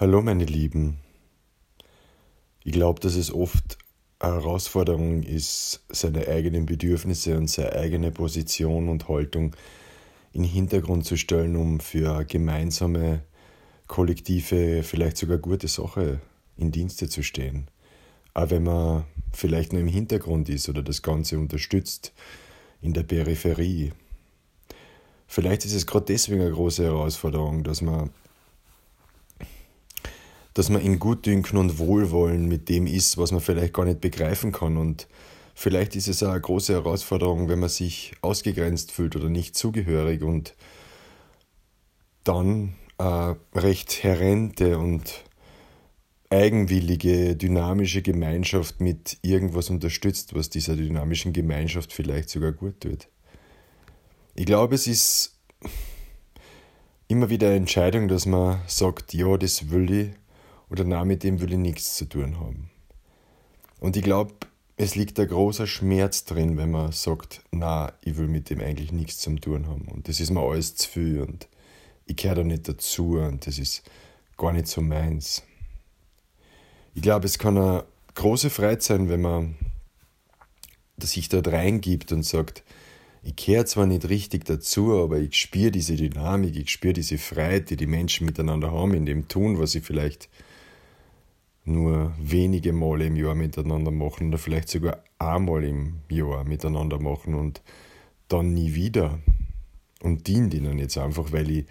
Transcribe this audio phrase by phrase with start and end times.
[0.00, 0.98] Hallo meine Lieben.
[2.62, 3.78] Ich glaube, dass es oft
[4.20, 9.56] eine Herausforderung ist, seine eigenen Bedürfnisse und seine eigene Position und Haltung
[10.32, 13.24] in den Hintergrund zu stellen, um für gemeinsame,
[13.88, 16.20] kollektive, vielleicht sogar gute Sache
[16.56, 17.66] in Dienste zu stehen.
[18.34, 22.12] Auch wenn man vielleicht nur im Hintergrund ist oder das Ganze unterstützt
[22.80, 23.92] in der Peripherie.
[25.26, 28.10] Vielleicht ist es gerade deswegen eine große Herausforderung, dass man
[30.58, 34.50] dass man in Gutdünken und Wohlwollen mit dem ist, was man vielleicht gar nicht begreifen
[34.50, 34.76] kann.
[34.76, 35.06] Und
[35.54, 40.24] vielleicht ist es auch eine große Herausforderung, wenn man sich ausgegrenzt fühlt oder nicht zugehörig
[40.24, 40.56] und
[42.24, 45.22] dann eine recht herente und
[46.28, 53.06] eigenwillige, dynamische Gemeinschaft mit irgendwas unterstützt, was dieser dynamischen Gemeinschaft vielleicht sogar gut tut.
[54.34, 55.38] Ich glaube, es ist
[57.06, 60.27] immer wieder eine Entscheidung, dass man sagt, ja, das will ich
[60.70, 62.70] oder na, mit dem will ich nichts zu tun haben.
[63.80, 64.34] Und ich glaube,
[64.76, 68.92] es liegt ein großer Schmerz drin, wenn man sagt, na, ich will mit dem eigentlich
[68.92, 69.88] nichts zu tun haben.
[69.88, 71.48] Und das ist mir alles zu viel und
[72.06, 73.82] ich gehöre da nicht dazu und das ist
[74.36, 75.42] gar nicht so meins.
[76.94, 79.56] Ich glaube, es kann eine große Freiheit sein, wenn man
[80.96, 82.64] sich dort reingibt und sagt,
[83.22, 87.70] ich kehre zwar nicht richtig dazu, aber ich spüre diese Dynamik, ich spüre diese Freiheit,
[87.70, 90.28] die die Menschen miteinander haben, in dem tun, was sie vielleicht
[91.68, 97.34] nur wenige Male im Jahr miteinander machen oder vielleicht sogar einmal im Jahr miteinander machen
[97.34, 97.62] und
[98.28, 99.18] dann nie wieder.
[100.02, 101.66] Und dient ihnen jetzt einfach, weil ich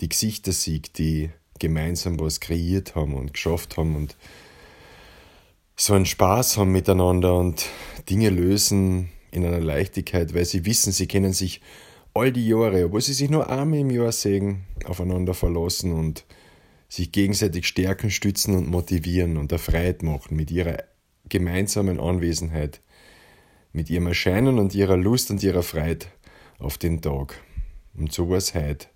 [0.00, 4.16] die Gesichter sehe, die gemeinsam was kreiert haben und geschafft haben und
[5.74, 7.66] so einen Spaß haben miteinander und
[8.08, 11.60] Dinge lösen in einer Leichtigkeit, weil sie wissen, sie kennen sich
[12.14, 16.24] all die Jahre, obwohl sie sich nur einmal im Jahr sehen, aufeinander verlassen und
[16.88, 20.78] sich gegenseitig stärken, stützen und motivieren und erfreut machen mit ihrer
[21.28, 22.80] gemeinsamen Anwesenheit,
[23.72, 26.06] mit ihrem Erscheinen und ihrer Lust und ihrer Freude
[26.58, 27.40] auf den Tag.
[27.94, 28.86] Und so war es heute.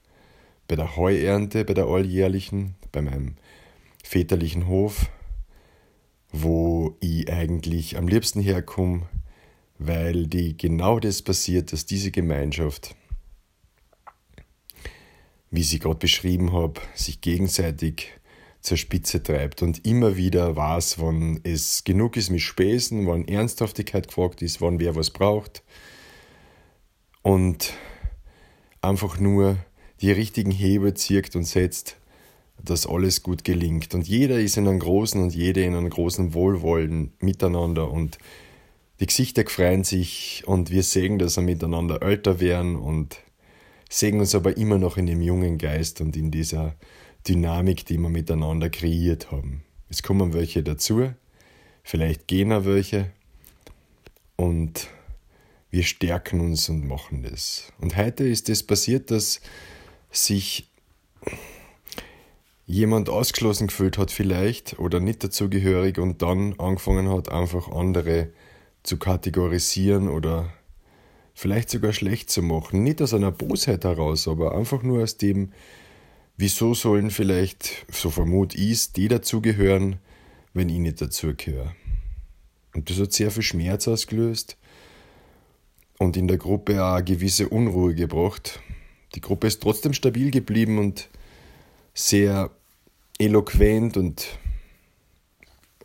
[0.69, 3.37] Bei der Heuernte, bei der alljährlichen, bei meinem
[4.03, 5.11] väterlichen Hof,
[6.31, 9.03] wo ich eigentlich am liebsten herkomme,
[9.79, 12.95] weil die genau das passiert, dass diese Gemeinschaft
[15.53, 18.09] wie sie gerade beschrieben habe, sich gegenseitig
[18.63, 19.63] zur Spitze treibt.
[19.63, 24.81] Und immer wieder weiß, wann es genug ist mit Späßen, wann Ernsthaftigkeit gefragt ist, wann
[24.81, 25.63] wer was braucht.
[27.21, 27.75] Und
[28.81, 29.59] einfach nur
[30.01, 31.99] die richtigen Hebel zirkt und setzt,
[32.65, 33.95] dass alles gut gelingt.
[33.95, 37.91] Und jeder ist in einem großen und jede in einem großen Wohlwollen miteinander.
[37.91, 38.19] Und
[39.01, 43.19] die Gesichter freuen sich und wir sehen, dass wir miteinander älter werden und
[43.93, 46.75] sehen uns aber immer noch in dem jungen Geist und in dieser
[47.29, 49.65] Dynamik, die wir miteinander kreiert haben.
[49.91, 51.13] Es kommen welche dazu,
[51.83, 53.11] vielleicht gehen auch welche
[54.37, 54.89] und
[55.71, 57.71] wir stärken uns und machen das.
[57.81, 59.43] Und heute ist es das passiert, dass
[60.11, 60.71] sich
[62.67, 68.31] jemand ausgeschlossen gefühlt hat vielleicht oder nicht dazugehörig und dann angefangen hat, einfach andere
[68.85, 70.51] zu kategorisieren oder
[71.35, 72.83] vielleicht sogar schlecht zu machen.
[72.83, 75.53] Nicht aus einer Bosheit heraus, aber einfach nur aus dem,
[76.37, 79.97] wieso sollen vielleicht, so vermut ich, die dazugehören,
[80.55, 81.75] wenn ich nicht dazugehöre.
[82.75, 84.57] Und das hat sehr viel Schmerz ausgelöst
[85.99, 88.61] und in der Gruppe auch eine gewisse Unruhe gebracht.
[89.15, 91.09] Die Gruppe ist trotzdem stabil geblieben und
[91.95, 92.51] sehr
[93.19, 94.27] eloquent und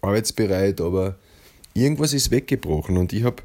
[0.02, 1.18] arbeitsbereit, aber
[1.74, 3.44] irgendwas ist weggebrochen und ich habe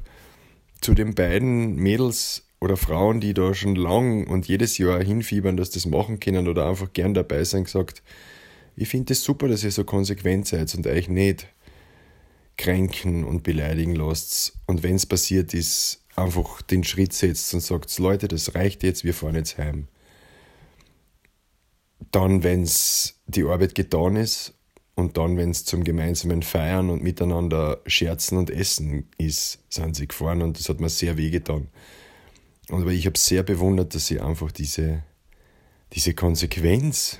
[0.82, 5.70] zu den beiden Mädels oder Frauen, die da schon lang und jedes Jahr hinfiebern, dass
[5.70, 8.02] das machen können oder einfach gern dabei sein, gesagt,
[8.76, 11.46] ich finde es das super, dass ihr so konsequent seid und euch nicht
[12.56, 14.54] kränken und beleidigen lasst.
[14.66, 19.04] Und wenn es passiert ist, einfach den Schritt setzt und sagt, Leute, das reicht jetzt,
[19.04, 19.88] wir fahren jetzt heim.
[22.10, 22.68] Dann, wenn
[23.26, 24.54] die Arbeit getan ist
[25.02, 30.06] und dann, wenn es zum gemeinsamen Feiern und miteinander Scherzen und Essen ist, sind sie
[30.06, 31.66] gefahren und das hat mir sehr wehgetan.
[32.70, 35.02] Und aber ich habe sehr bewundert, dass sie einfach diese,
[35.92, 37.18] diese Konsequenz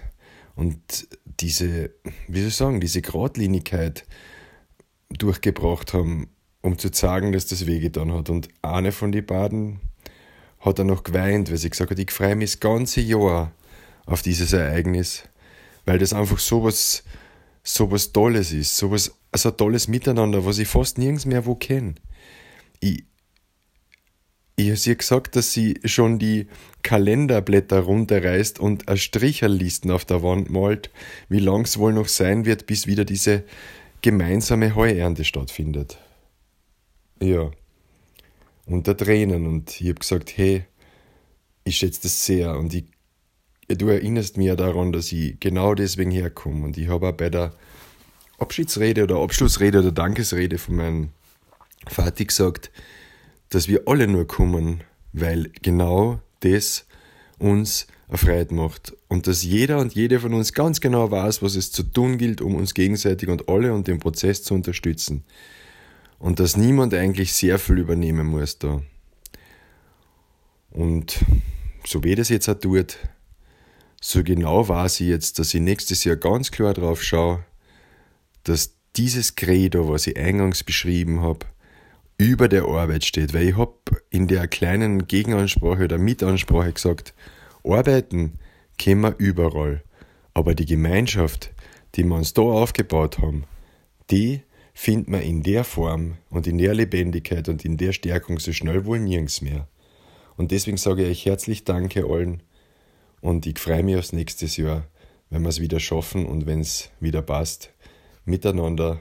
[0.55, 1.09] und
[1.41, 1.91] diese,
[2.29, 4.07] wie soll ich sagen, diese Gradlinigkeit
[5.11, 6.29] durchgebracht haben,
[6.61, 8.31] um zu sagen, dass das wehgetan hat.
[8.31, 9.81] Und eine von den beiden
[10.61, 13.51] hat dann noch geweint, weil sie gesagt hat, ich freue mich das ganze Jahr
[14.07, 15.25] auf dieses Ereignis,
[15.85, 17.22] weil das einfach sowas so was
[17.65, 21.95] Tolles ist, so was, also ein tolles Miteinander, was ich fast nirgends mehr wo kenne.
[22.81, 23.05] Ich,
[24.57, 26.49] ich habe ihr gesagt, dass sie schon die
[26.83, 30.91] Kalenderblätter runterreißt und eine Stricherlisten auf der Wand malt,
[31.29, 33.45] wie lang es wohl noch sein wird, bis wieder diese
[34.03, 35.99] gemeinsame Heuernte stattfindet.
[37.23, 37.51] Ja.
[38.67, 39.47] Unter Tränen.
[39.47, 40.65] Und ich habe gesagt, hey,
[41.65, 42.85] ich schätze das sehr und ich,
[43.75, 46.65] du erinnerst mich ja daran, dass ich genau deswegen herkomme.
[46.65, 47.53] Und ich habe auch bei der
[48.39, 51.09] Abschiedsrede oder Abschlussrede oder Dankesrede von meinem
[51.87, 52.71] Vati gesagt,
[53.51, 54.83] dass wir alle nur kommen,
[55.13, 56.87] weil genau das
[57.39, 58.97] uns erfreut macht.
[59.09, 62.41] Und dass jeder und jede von uns ganz genau weiß, was es zu tun gilt,
[62.41, 65.25] um uns gegenseitig und alle und den Prozess zu unterstützen.
[66.19, 68.83] Und dass niemand eigentlich sehr viel übernehmen muss da.
[70.71, 71.25] Und
[71.85, 72.99] so wie das jetzt auch tut,
[74.05, 77.45] so genau weiß ich jetzt, dass ich nächstes Jahr ganz klar drauf schaue,
[78.43, 81.47] dass dieses Credo, was ich eingangs beschrieben habe,
[82.19, 83.33] über der Arbeit steht.
[83.33, 83.77] Weil ich habe
[84.11, 87.15] in der kleinen Gegenansprache oder Mitansprache gesagt,
[87.65, 88.39] arbeiten
[88.77, 89.85] können wir überall.
[90.35, 91.53] Aber die Gemeinschaft,
[91.95, 93.45] die wir uns da aufgebaut haben,
[94.11, 94.43] die
[94.75, 98.85] findet man in der Form und in der Lebendigkeit und in der Stärkung so schnell
[98.85, 99.69] wohl nirgends mehr.
[100.37, 102.43] Und deswegen sage ich herzlich Danke allen
[103.23, 104.87] und ich freue mich aufs nächste Jahr,
[105.31, 107.73] wenn wir es wieder schaffen und wenn es wieder passt,
[108.27, 109.01] miteinander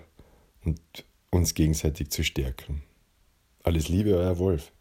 [0.64, 0.80] und
[1.32, 2.84] uns gegenseitig zu stärken.
[3.64, 4.72] Alles Liebe, euer Wolf.